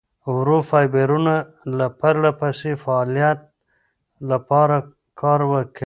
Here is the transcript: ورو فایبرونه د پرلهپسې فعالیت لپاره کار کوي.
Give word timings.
ورو 0.35 0.57
فایبرونه 0.69 1.33
د 1.77 1.79
پرلهپسې 1.99 2.71
فعالیت 2.83 3.39
لپاره 4.29 4.75
کار 5.21 5.39
کوي. 5.49 5.63